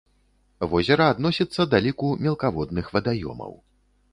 Возера 0.71 1.05
адносіцца 1.15 1.61
да 1.73 1.77
ліку 1.89 2.07
мелкаводных 2.27 2.85
вадаёмаў. 2.97 3.53